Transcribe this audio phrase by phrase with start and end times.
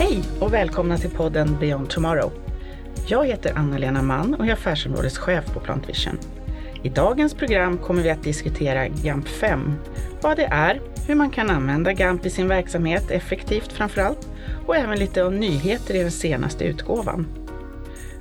[0.00, 2.32] Hej och välkomna till podden Beyond Tomorrow.
[3.06, 6.18] Jag heter Anna-Lena Mann och är affärsområdeschef på Plantvision.
[6.82, 9.72] I dagens program kommer vi att diskutera GAMP 5,
[10.22, 14.28] vad det är, hur man kan använda GAMP i sin verksamhet effektivt framför allt
[14.66, 17.26] och även lite om nyheter i den senaste utgåvan.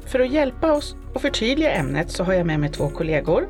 [0.06, 3.48] För att hjälpa oss och förtydliga ämnet så har jag med mig två kollegor.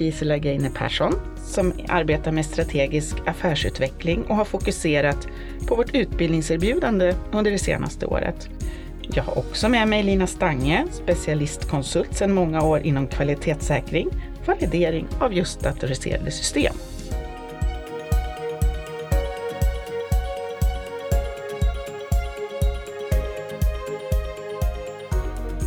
[0.00, 1.14] Gisela Geine Persson
[1.44, 5.28] som arbetar med strategisk affärsutveckling och har fokuserat
[5.66, 8.48] på vårt utbildningserbjudande under det senaste året.
[9.02, 14.08] Jag har också med mig Lina Stange, specialistkonsult sedan många år inom kvalitetssäkring,
[14.46, 16.74] validering av just datoriserade system.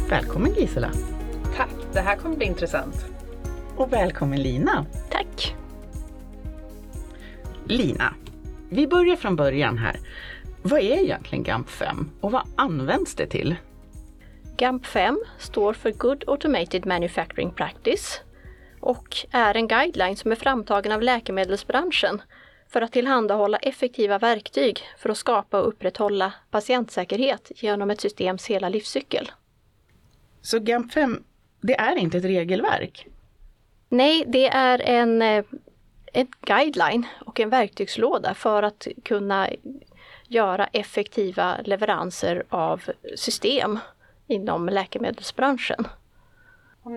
[0.10, 0.92] Välkommen Gisela!
[1.58, 3.17] Tack, det här kommer bli intressant.
[3.78, 4.86] Och välkommen Lina!
[5.10, 5.56] Tack!
[7.66, 8.14] Lina,
[8.70, 10.00] vi börjar från början här.
[10.62, 13.56] Vad är egentligen GAMP 5 och vad används det till?
[14.58, 18.22] GAMP 5 står för Good Automated Manufacturing Practice
[18.80, 22.22] och är en guideline som är framtagen av läkemedelsbranschen
[22.70, 28.70] för att tillhandahålla effektiva verktyg för att skapa och upprätthålla patientsäkerhet genom ett systems hela
[28.70, 29.32] livscykel.
[30.42, 31.24] Så GAMP 5,
[31.62, 33.08] det är inte ett regelverk?
[33.90, 35.44] Nej, det är en, eh,
[36.14, 39.50] en guideline och en verktygslåda för att kunna
[40.28, 42.82] göra effektiva leveranser av
[43.16, 43.80] system
[44.28, 45.88] inom läkemedelsbranschen.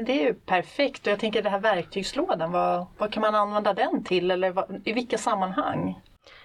[0.06, 3.74] Det är ju perfekt och jag tänker den här verktygslådan, vad, vad kan man använda
[3.74, 6.00] den till eller vad, i vilka sammanhang?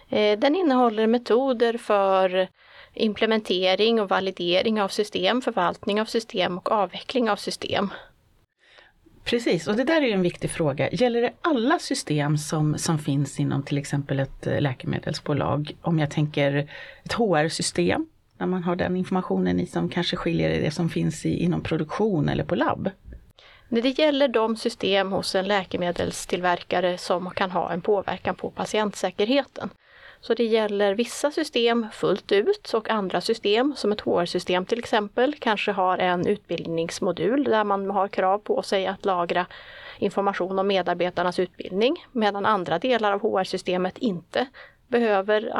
[0.09, 2.47] Eh, den innehåller metoder för
[2.93, 7.89] implementering och validering av system, förvaltning av system och avveckling av system.
[9.25, 10.89] Precis, och det där är en viktig fråga.
[10.91, 15.75] Gäller det alla system som, som finns inom till exempel ett eh, läkemedelsbolag?
[15.81, 16.69] Om jag tänker
[17.03, 21.43] ett HR-system, när man har den informationen i som kanske skiljer det som finns i,
[21.43, 22.89] inom produktion eller på labb?
[23.69, 29.69] När det gäller de system hos en läkemedelstillverkare som kan ha en påverkan på patientsäkerheten.
[30.27, 35.35] Så det gäller vissa system fullt ut och andra system, som ett HR-system till exempel,
[35.39, 39.45] kanske har en utbildningsmodul där man har krav på sig att lagra
[39.99, 44.47] information om medarbetarnas utbildning, medan andra delar av HR-systemet inte
[44.87, 45.51] behöver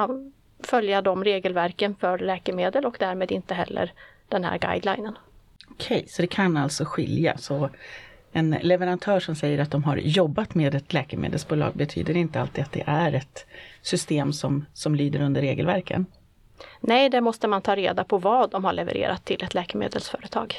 [0.64, 3.94] följa de regelverken för läkemedel och därmed inte heller
[4.30, 5.18] den här guidelinen.
[5.72, 7.38] Okej, så det kan alltså skilja.
[7.38, 7.70] Så
[8.36, 12.72] en leverantör som säger att de har jobbat med ett läkemedelsbolag betyder inte alltid att
[12.72, 13.46] det är ett
[13.82, 16.06] system som, som lyder under regelverken?
[16.82, 20.56] Nej, där måste man ta reda på vad de har levererat till ett läkemedelsföretag.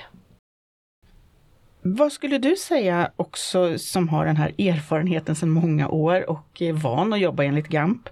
[1.82, 6.72] Vad skulle du säga också som har den här erfarenheten sedan många år och är
[6.72, 8.08] van att jobba enligt GAMP?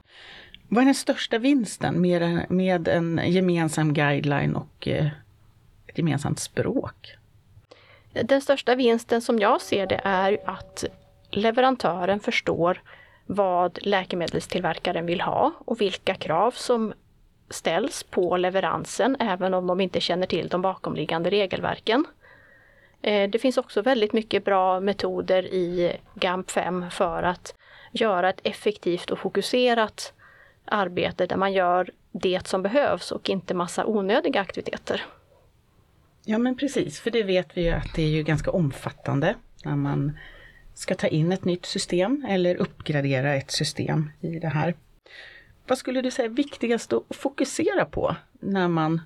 [0.68, 5.06] Vad är den största vinsten med, med en gemensam guideline och eh,
[5.86, 7.16] ett gemensamt språk?
[8.22, 10.84] Den största vinsten som jag ser det är att
[11.30, 12.82] leverantören förstår
[13.26, 16.92] vad läkemedelstillverkaren vill ha och vilka krav som
[17.50, 22.04] ställs på leveransen även om de inte känner till de bakomliggande regelverken.
[23.02, 27.54] Eh, det finns också väldigt mycket bra metoder i GAMP 5 för att
[27.92, 30.12] göra ett effektivt och fokuserat
[30.64, 35.04] arbete där man gör det som behövs och inte massa onödiga aktiviteter.
[36.26, 39.76] Ja men precis, för det vet vi ju att det är ju ganska omfattande när
[39.76, 40.18] man
[40.74, 44.74] ska ta in ett nytt system eller uppgradera ett system i det här.
[45.66, 49.00] Vad skulle du säga är viktigast att fokusera på när man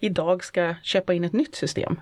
[0.00, 2.00] idag ska köpa in ett nytt system?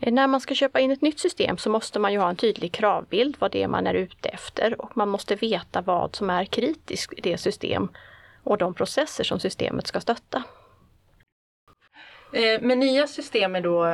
[0.00, 2.36] Eh, när man ska köpa in ett nytt system så måste man ju ha en
[2.36, 6.30] tydlig kravbild vad det är man är ute efter och man måste veta vad som
[6.30, 7.88] är kritiskt i det system
[8.44, 10.42] och de processer som systemet ska stötta.
[12.32, 13.84] Eh, men med nya system är då,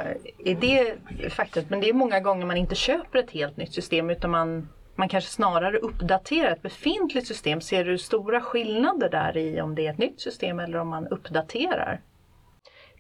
[0.45, 0.95] är det
[1.31, 4.69] faktiskt, men det är många gånger man inte köper ett helt nytt system utan man,
[4.95, 7.61] man kanske snarare uppdaterar ett befintligt system.
[7.61, 11.07] Ser du stora skillnader där i om det är ett nytt system eller om man
[11.07, 12.01] uppdaterar?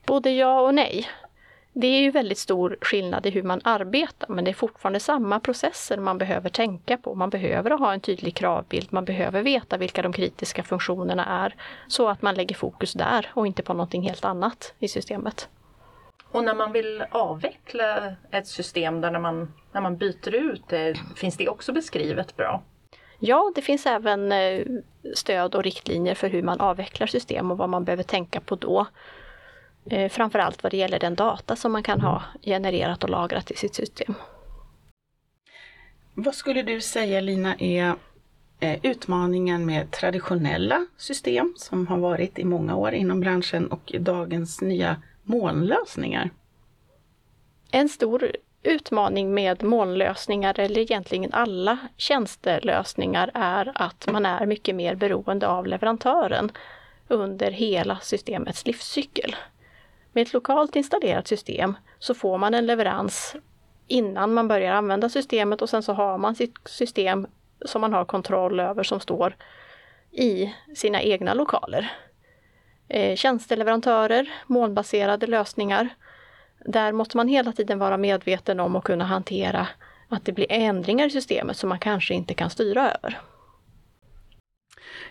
[0.06, 1.06] Både ja och nej.
[1.76, 5.41] Det är ju väldigt stor skillnad i hur man arbetar men det är fortfarande samma
[5.41, 7.15] processer man behöver tänka på.
[7.15, 11.55] Man behöver ha en tydlig kravbild, man behöver veta vilka de kritiska funktionerna är
[11.88, 15.49] så att man lägger fokus där och inte på någonting helt annat i systemet.
[16.31, 20.94] Och när man vill avveckla ett system där när man, när man byter ut det,
[21.17, 22.62] finns det också beskrivet bra?
[23.19, 24.67] Ja, det finns även eh,
[25.15, 28.87] stöd och riktlinjer för hur man avvecklar system och vad man behöver tänka på då.
[29.91, 33.57] Eh, framförallt vad det gäller den data som man kan ha genererat och lagrat i
[33.57, 34.15] sitt system.
[36.15, 37.95] Vad skulle du säga Lina är
[38.61, 44.61] eh, utmaningen med traditionella system som har varit i många år inom branschen och dagens
[44.61, 46.31] nya molnlösningar.
[47.71, 48.31] En stor
[48.63, 55.67] utmaning med molnlösningar eller egentligen alla tjänstelösningar är att man är mycket mer beroende av
[55.67, 56.53] leverantören
[57.09, 59.37] under hela systemets livscykel.
[60.14, 63.37] Med ett lokalt installerat system så får man en leverans
[63.87, 67.26] innan man börjar använda systemet och sen så har man sitt system
[67.64, 69.37] som man har kontroll över som står
[70.11, 71.93] i sina egna lokaler.
[72.88, 75.88] Eh, tjänsteleverantörer, molnbaserade lösningar.
[76.66, 79.69] Där måste man hela tiden vara medveten om och kunna hantera
[80.08, 83.20] att det blir ändringar i systemet som man kanske inte kan styra över.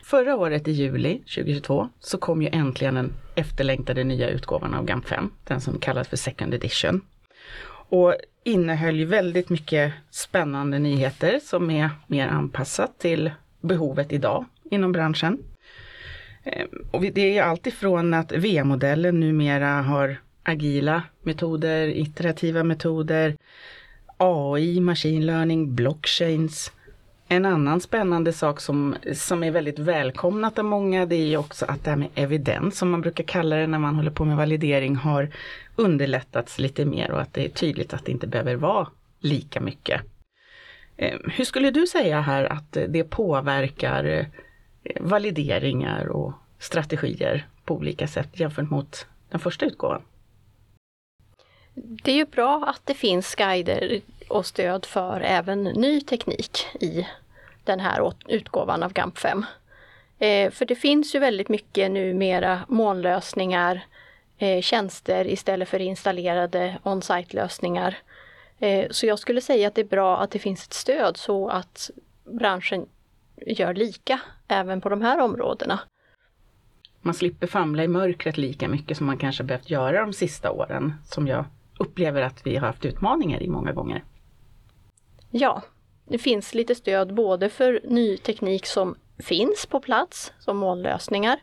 [0.03, 5.07] Förra året i juli 2022 så kom ju äntligen en efterlängtade nya utgåvan av GAMP
[5.07, 7.01] 5, den som kallas för Second Edition.
[7.89, 13.31] Och innehöll ju väldigt mycket spännande nyheter som är mer anpassat till
[13.61, 15.37] behovet idag inom branschen.
[16.43, 23.35] Ehm, och det är alltifrån att V-modellen numera har agila metoder, iterativa metoder,
[24.17, 26.71] AI, machine learning, blockchains,
[27.35, 31.65] en annan spännande sak som, som är väldigt välkomnat av många det är ju också
[31.65, 34.37] att det här med evidens som man brukar kalla det när man håller på med
[34.37, 35.29] validering har
[35.75, 38.87] underlättats lite mer och att det är tydligt att det inte behöver vara
[39.19, 40.01] lika mycket.
[40.97, 44.05] Ehm, hur skulle du säga här att det påverkar
[44.83, 50.01] eh, valideringar och strategier på olika sätt jämfört mot den första utgåvan?
[51.75, 57.07] Det är ju bra att det finns guider och stöd för även ny teknik i
[57.63, 59.45] den här utgåvan av GAMP 5.
[60.19, 63.85] Eh, för det finns ju väldigt mycket numera molnlösningar,
[64.37, 67.97] eh, tjänster istället för installerade on-site lösningar.
[68.59, 71.49] Eh, så jag skulle säga att det är bra att det finns ett stöd så
[71.49, 71.89] att
[72.23, 72.85] branschen
[73.45, 75.79] gör lika även på de här områdena.
[77.01, 80.93] Man slipper famla i mörkret lika mycket som man kanske behövt göra de sista åren,
[81.05, 81.45] som jag
[81.79, 84.03] upplever att vi har haft utmaningar i många gånger.
[85.31, 85.61] Ja,
[86.05, 91.39] det finns lite stöd både för ny teknik som finns på plats, som molnlösningar,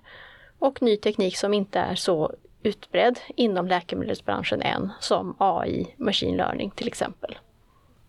[0.58, 6.70] och ny teknik som inte är så utbredd inom läkemedelsbranschen än, som AI, machine learning
[6.70, 7.38] till exempel.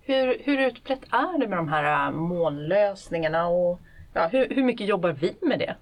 [0.02, 3.80] Hur, hur utbrett är det med de här äh, molnlösningarna och
[4.14, 5.76] ja, hur, hur mycket jobbar vi med det?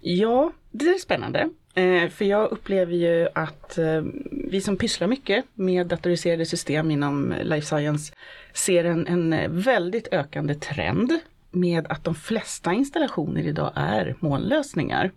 [0.00, 1.50] Ja, det är spännande.
[1.74, 7.32] Eh, för jag upplever ju att eh, vi som pysslar mycket med datoriserade system inom
[7.32, 8.14] eh, life science
[8.52, 11.18] ser en, en väldigt ökande trend
[11.50, 15.10] med att de flesta installationer idag är molnlösningar.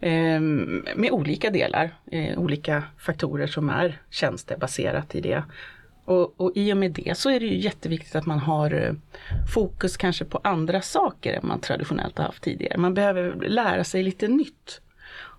[0.00, 1.94] Ehm, med olika delar,
[2.36, 5.44] olika faktorer som är tjänstebaserat i det.
[6.04, 8.96] Och, och i och med det så är det ju jätteviktigt att man har
[9.54, 12.78] fokus kanske på andra saker än man traditionellt har haft tidigare.
[12.78, 14.80] Man behöver lära sig lite nytt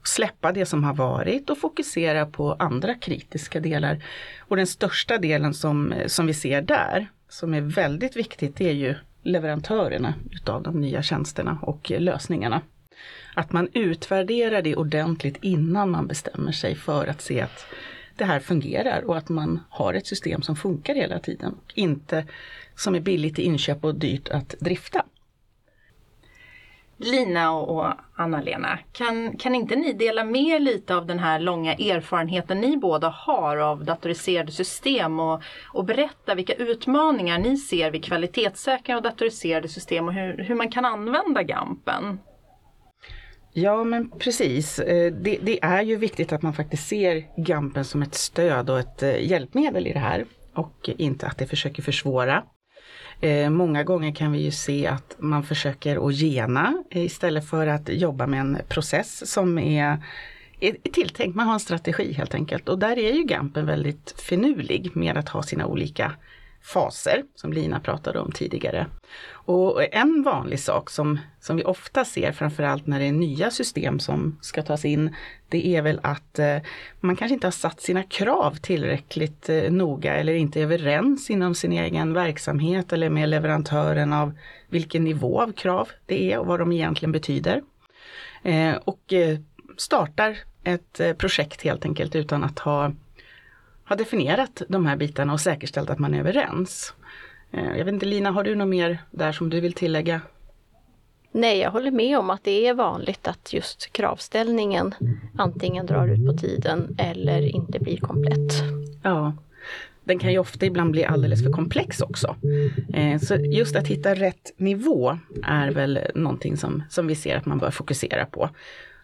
[0.03, 4.03] släppa det som har varit och fokusera på andra kritiska delar.
[4.39, 8.73] Och den största delen som, som vi ser där, som är väldigt viktigt, det är
[8.73, 12.61] ju leverantörerna utav de nya tjänsterna och lösningarna.
[13.35, 17.65] Att man utvärderar det ordentligt innan man bestämmer sig för att se att
[18.15, 21.55] det här fungerar och att man har ett system som funkar hela tiden.
[21.73, 22.25] Inte
[22.75, 25.05] som är billigt i inköp och dyrt att drifta.
[26.97, 32.61] Lina och Anna-Lena, kan, kan inte ni dela med lite av den här långa erfarenheten
[32.61, 35.41] ni båda har av datoriserade system och,
[35.73, 40.71] och berätta vilka utmaningar ni ser vid kvalitetssäkring av datoriserade system och hur, hur man
[40.71, 42.19] kan använda GAMPen?
[43.53, 44.79] Ja men precis.
[44.79, 48.79] Eh, det, det, är ju viktigt att man faktiskt ser GAMPen som ett stöd och
[48.79, 52.43] ett eh, hjälpmedel i det här och inte att det försöker försvåra.
[53.23, 57.67] Eh, många gånger kan vi ju se att man försöker att gena eh, istället för
[57.67, 59.97] att jobba med en process som är,
[60.59, 61.35] är tilltänkt.
[61.35, 65.29] Man har en strategi helt enkelt och där är ju Gampen väldigt finurlig med att
[65.29, 66.11] ha sina olika
[66.63, 68.87] faser som Lina pratade om tidigare.
[69.29, 73.99] Och en vanlig sak som, som vi ofta ser, framförallt när det är nya system
[73.99, 75.15] som ska tas in,
[75.49, 76.57] det är väl att eh,
[76.99, 81.55] man kanske inte har satt sina krav tillräckligt eh, noga eller inte är överens inom
[81.55, 84.33] sin egen verksamhet eller med leverantören av
[84.69, 87.61] vilken nivå av krav det är och vad de egentligen betyder.
[88.43, 89.37] Eh, och eh,
[89.77, 92.91] startar ett eh, projekt helt enkelt utan att ha
[93.83, 96.93] har definierat de här bitarna och säkerställt att man är överens.
[97.51, 100.21] Eh, jag vet inte Lina, har du något mer där som du vill tillägga?
[101.31, 104.95] Nej, jag håller med om att det är vanligt att just kravställningen
[105.37, 108.53] antingen drar ut på tiden eller inte blir komplett.
[109.03, 109.33] Ja,
[110.03, 112.35] den kan ju ofta ibland bli alldeles för komplex också.
[112.93, 117.45] Eh, så just att hitta rätt nivå är väl någonting som, som vi ser att
[117.45, 118.49] man bör fokusera på.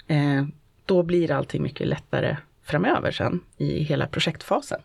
[0.07, 0.45] Eh,
[0.86, 2.38] då blir allting mycket lättare
[2.70, 4.82] framöver sen i hela projektfasen.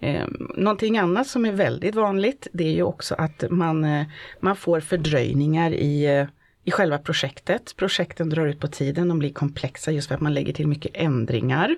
[0.00, 4.06] Eh, någonting annat som är väldigt vanligt det är ju också att man, eh,
[4.40, 6.26] man får fördröjningar i, eh,
[6.64, 7.74] i själva projektet.
[7.76, 10.92] Projekten drar ut på tiden, de blir komplexa just för att man lägger till mycket
[10.94, 11.76] ändringar.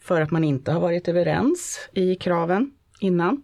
[0.00, 2.70] För att man inte har varit överens i kraven
[3.00, 3.42] innan.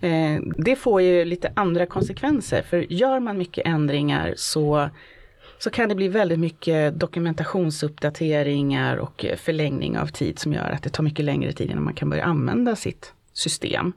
[0.00, 4.90] Eh, det får ju lite andra konsekvenser för gör man mycket ändringar så
[5.58, 10.82] så kan det bli väldigt mycket dokumentationsuppdateringar och eh, förlängning av tid som gör att
[10.82, 13.92] det tar mycket längre tid innan man kan börja använda sitt system.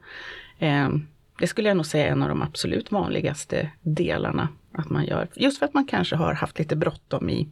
[0.58, 1.06] Ehm,
[1.38, 5.28] det skulle jag nog säga är en av de absolut vanligaste delarna att man gör.
[5.34, 7.48] Just för att man kanske har haft lite bråttom i,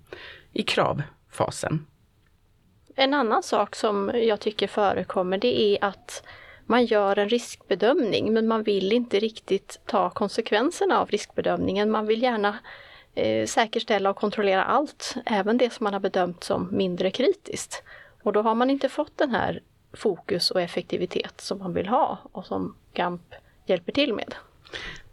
[0.52, 1.86] i kravfasen.
[2.94, 6.22] En annan sak som jag tycker förekommer det är att
[6.66, 11.90] man gör en riskbedömning men man vill inte riktigt ta konsekvenserna av riskbedömningen.
[11.90, 12.58] Man vill gärna
[13.16, 17.82] eh, säkerställa och kontrollera allt, även det som man har bedömt som mindre kritiskt.
[18.22, 19.60] Och då har man inte fått den här
[19.92, 23.34] fokus och effektivitet som man vill ha och som GAMP
[23.66, 24.34] hjälper till med.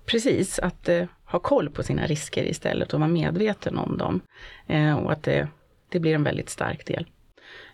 [0.05, 4.21] Precis, att eh, ha koll på sina risker istället och vara medveten om dem.
[4.67, 5.47] Eh, och att det,
[5.89, 7.05] det blir en väldigt stark del.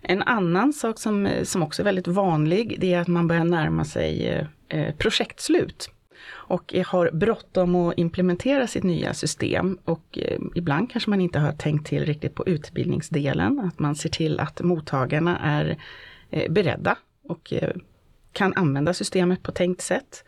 [0.02, 3.44] En annan sak som, eh, som också är väldigt vanlig, det är att man börjar
[3.44, 5.92] närma sig eh, eh projektslut
[6.32, 11.52] och har bråttom att implementera sitt nya system och eh, ibland kanske man inte har
[11.52, 15.78] tänkt till riktigt på utbildningsdelen, att man ser till att mottagarna är
[16.30, 17.76] eh, beredda och eh,
[18.34, 20.24] kan använda systemet på tänkt sätt.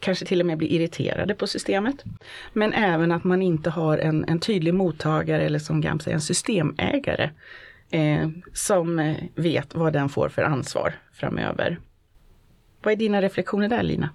[0.00, 2.04] Kanske till och med blir irriterade på systemet.
[2.52, 6.20] Men även att man inte har en, en tydlig mottagare eller som GAMP säger en
[6.20, 7.30] systemägare
[7.90, 11.78] eh, som vet vad den får för ansvar framöver.
[12.82, 14.08] Vad är dina reflektioner där Lina?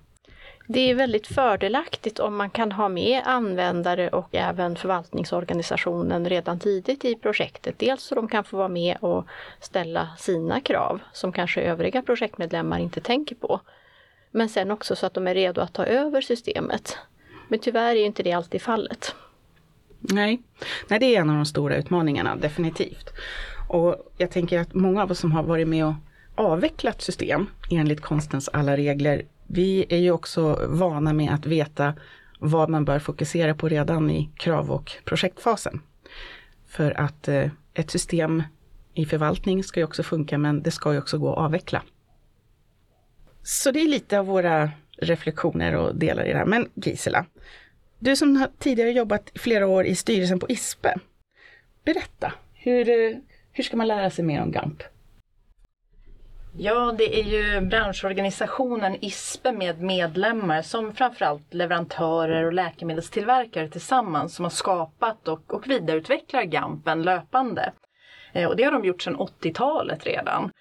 [0.70, 7.06] Det är väldigt fördelaktigt om man kan ha med användare och även förvaltningsorganisationen redan tidigt
[7.06, 7.80] i projektet.
[7.80, 9.26] Dels så de kan få vara med och
[9.62, 13.60] ställa sina krav som kanske övriga projektmedlemmar inte tänker på.
[14.32, 16.98] Men sen också så att de är redo att ta över systemet.
[17.48, 19.16] Men tyvärr är inte det alltid fallet.
[20.00, 20.42] Nej,
[20.88, 23.10] Nej det är en av de stora utmaningarna, definitivt.
[23.70, 25.94] Och jag tänker att många av oss som har varit med och
[26.36, 31.94] avvecklat system enligt konstens alla regler vi är ju också vana med att veta
[32.40, 35.82] vad man bör fokusera på redan i krav och projektfasen.
[36.68, 38.44] För att eh, ett system
[38.94, 41.84] i förvaltning ska ju också funka men det ska ju också gå att avveckla.
[43.44, 46.46] Så det är lite av våra reflektioner och delar i det här.
[46.46, 47.26] Men Gisela,
[48.00, 51.00] du som har tidigare jobbat flera år i styrelsen på ISPE.
[51.86, 53.18] Berätta, hur, eh,
[53.52, 54.84] hur ska man lära sig mer om GAMP?
[56.60, 64.46] Ja, det är ju branschorganisationen ISPE med medlemmar som framförallt leverantörer och läkemedelstillverkare tillsammans som
[64.46, 67.72] har skapat och, och vidareutvecklar GAMPen löpande.
[68.34, 70.52] Eh, och det har de gjort sedan 80-talet redan.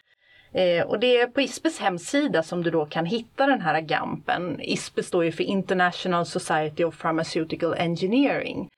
[0.53, 4.61] Eh, och det är på ISPEs hemsida som du då kan hitta den här GAMPen.
[4.61, 8.69] ISPE står ju för International Society of Pharmaceutical Engineering.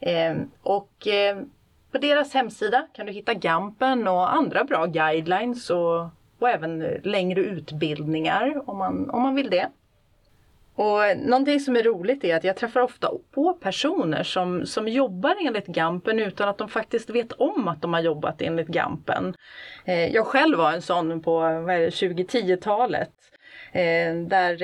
[0.00, 1.38] Eh, och eh,
[1.92, 6.08] på deras hemsida kan du hitta GAMPen och andra bra guidelines och
[6.38, 9.68] och även eh, längre utbildningar om man, om man vill det.
[10.74, 15.36] Och någonting som är roligt är att jag träffar ofta på personer som, som jobbar
[15.46, 19.34] enligt Gampen utan att de faktiskt vet om att de har jobbat enligt Gampen.
[19.84, 23.10] Eh, jag själv var en sån på 2010-talet
[23.72, 24.56] eh, där,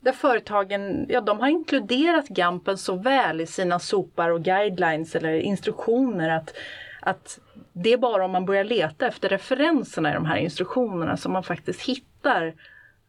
[0.00, 5.32] där företagen ja, de har inkluderat Gampen så väl i sina sopar och guidelines eller
[5.32, 6.54] instruktioner att,
[7.00, 7.38] att
[7.82, 11.42] det är bara om man börjar leta efter referenserna i de här instruktionerna som man
[11.42, 12.54] faktiskt hittar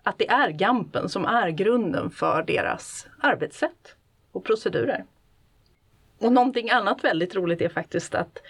[0.04, 3.96] att det är GAMPen som är grunden för deras arbetssätt
[4.32, 5.06] och procedurer.
[6.20, 8.42] Och någonting annat väldigt roligt är faktiskt att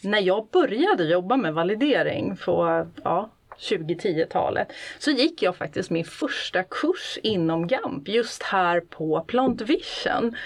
[0.00, 6.62] när jag började jobba med validering på ja, 2010-talet så gick jag faktiskt min första
[6.62, 10.36] kurs inom GAMP just här på Plant Vision.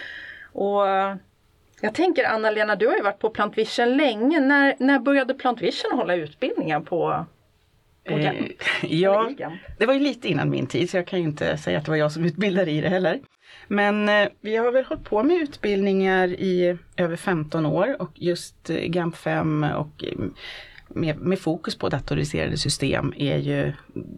[0.52, 0.87] Och
[1.83, 4.41] jag tänker Anna-Lena, du har ju varit på Plantvision länge.
[4.41, 7.27] När, när började Plantvision hålla utbildningar på,
[8.09, 8.35] på eh,
[8.83, 9.31] Ja,
[9.79, 11.91] det var ju lite innan min tid så jag kan ju inte säga att det
[11.91, 13.21] var jag som utbildade i det heller.
[13.69, 18.71] Men eh, vi har väl hållit på med utbildningar i över 15 år och just
[18.71, 20.19] eh, GAMP 5 och eh,
[20.89, 23.73] med, med, fokus på datoriserade system är ju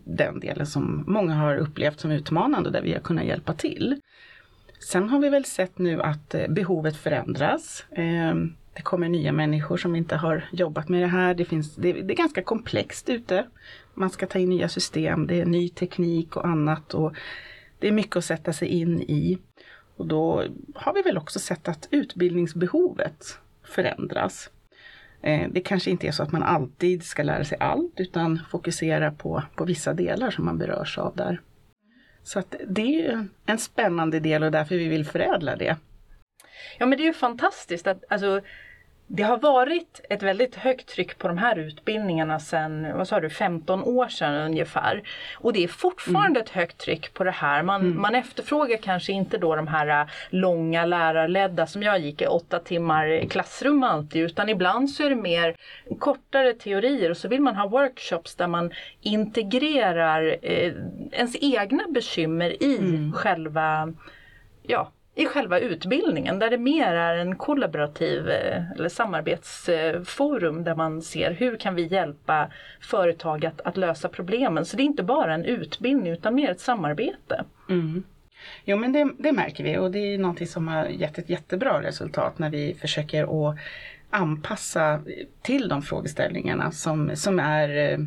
[0.05, 4.01] den delen som många har upplevt som utmanande där vi har kunnat hjälpa till.
[4.85, 7.85] Sen har vi väl sett nu att eh, behovet förändras.
[7.91, 11.35] Ehm, det kommer nya människor som inte har jobbat med det här.
[11.35, 13.47] Det, finns, det, det, är ganska komplext ute.
[13.95, 16.95] Man ska ta in nya system, det är ny teknik och annat.
[16.95, 17.15] Och
[17.79, 19.39] det är mycket att sätta sig in i.
[19.97, 24.51] Och då har vi väl också sett att utbildningsbehovet förändras.
[25.23, 29.11] Ehm, det kanske inte är så att man alltid ska lära sig allt utan fokusera
[29.11, 31.41] på, på vissa delar som man berörs av där.
[32.25, 35.77] Så att det är en spännande del och därför vi vill förädla det.
[36.79, 38.41] Ja men det är ju fantastiskt att alltså,
[39.07, 43.31] det har varit ett väldigt högt tryck på de här utbildningarna sedan, vad sa du,
[43.31, 45.03] 15 år sedan ungefär.
[45.35, 46.43] Och det är fortfarande mm.
[46.43, 47.63] ett högt tryck på det här.
[47.63, 48.01] Man, mm.
[48.01, 52.59] man efterfrågar kanske inte då de här äh, långa lärarledda som jag gick i åtta
[52.59, 55.57] timmar i klassrum alltid utan ibland så är det mer
[55.99, 60.73] kortare teorier och så vill man ha workshops där man integrerar eh,
[61.13, 63.13] ens egna bekymmer i mm.
[63.13, 63.93] själva
[64.63, 71.03] ja, i själva utbildningen där det mer är en kollaborativ eh, eller samarbetsforum där man
[71.03, 74.65] ser hur kan vi hjälpa företag att, att lösa problemen.
[74.65, 77.45] Så det är inte bara en utbildning utan mer ett samarbete.
[77.71, 78.03] Mm.
[78.65, 81.83] Jo men det, det, märker vi och det är någonting som har gett ett jättebra
[81.83, 83.59] resultat när vi försöker att
[84.11, 85.01] anpassa
[85.43, 87.99] till de frågeställningarna som, som, är, eh,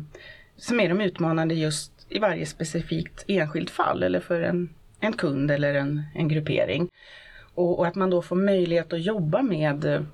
[0.56, 4.68] som är de utmanande just i varje specifikt enskilt fall eller för en,
[5.00, 6.88] en kund eller en, en gruppering.
[7.54, 10.06] Och, och, att man då får möjlighet att jobba med,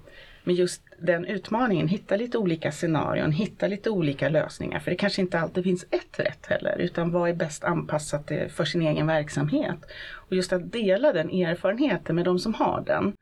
[0.44, 4.78] med just den utmaningen, hitta lite olika scenarion, hitta lite olika lösningar.
[4.78, 8.48] För det kanske inte alltid finns ett rätt heller, utan vad är bäst anpassat eh,
[8.48, 9.78] för sin egen verksamhet.
[10.12, 13.12] Och just att dela den erfarenheten med de som har den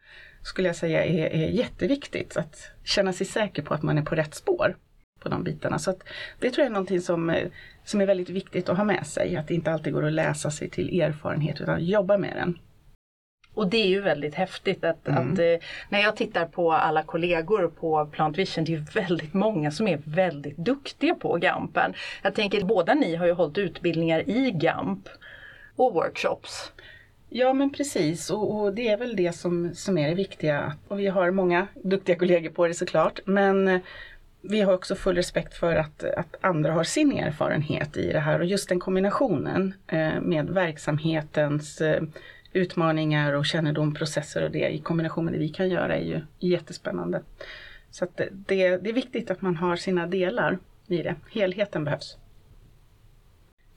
[0.42, 2.36] skulle jag säga är, är jätteviktigt.
[2.36, 4.76] Att känna sig säker på att man är på rätt spår
[5.22, 5.78] på de bitarna.
[5.78, 5.94] Så
[6.38, 7.48] det tror jag är någonting som,
[7.84, 9.36] som är väldigt viktigt att ha med sig.
[9.36, 12.58] Att det inte alltid går att läsa sig till erfarenhet utan jobba med den.
[13.54, 15.32] Och det är ju väldigt häftigt att, mm.
[15.32, 15.54] att eh,
[15.88, 20.00] när jag tittar på alla kollegor på Plant Vision, det är väldigt många som är
[20.04, 21.94] väldigt duktiga på GAMPen.
[22.22, 25.08] Jag tänker båda ni har ju hållit utbildningar i GAMP
[25.76, 26.72] och workshops.
[27.28, 30.72] Ja men precis och, och, det är väl det som, som är det viktiga.
[30.88, 33.20] Och vi har många duktiga kollegor på det såklart.
[33.24, 33.80] Men
[34.42, 38.40] vi har också full respekt för att, att andra har sin erfarenhet i det här
[38.40, 42.02] och just den kombinationen eh, med verksamhetens eh,
[42.52, 46.20] utmaningar och kännedom, processer och det i kombination med det vi kan göra är ju
[46.38, 47.22] jättespännande.
[47.90, 51.14] Så att det, det är viktigt att man har sina delar i det.
[51.30, 52.16] Helheten behövs.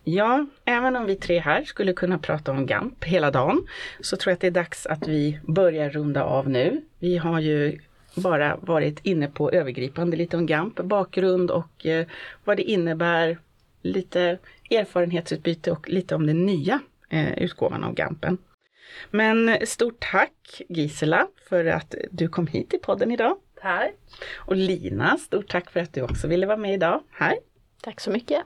[0.04, 3.67] Ja, även om vi tre här skulle kunna prata om GAMP hela dagen
[3.99, 6.82] så tror jag att det är dags att vi börjar runda av nu.
[6.99, 7.80] Vi har ju
[8.15, 12.08] bara varit inne på övergripande lite om GAMP, bakgrund och eh,
[12.43, 13.38] vad det innebär,
[13.82, 14.38] lite
[14.69, 18.38] erfarenhetsutbyte och lite om den nya eh, utgåvan av GAMPen.
[19.12, 23.38] Men stort tack Gisela för att du kom hit till podden idag.
[23.62, 23.93] Tack!
[24.36, 27.04] Och Lina, stort tack för att du också ville vara med idag.
[27.12, 27.36] Här.
[27.82, 28.43] Tack så mycket!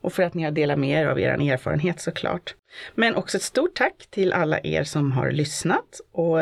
[0.00, 2.54] Och för att ni har delat med er av er erfarenhet såklart.
[2.94, 6.40] Men också ett stort tack till alla er som har lyssnat och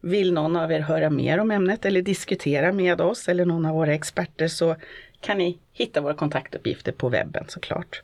[0.00, 3.74] vill någon av er höra mer om ämnet eller diskutera med oss eller någon av
[3.74, 4.76] våra experter så
[5.20, 8.02] kan ni hitta våra kontaktuppgifter på webben såklart.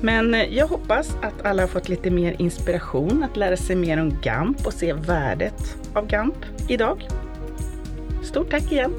[0.00, 4.00] Men eh, jag hoppas att alla har fått lite mer inspiration att lära sig mer
[4.00, 6.36] om GAMP och se värdet av GAMP
[6.68, 7.08] idag.
[8.22, 8.92] Stort tack igen!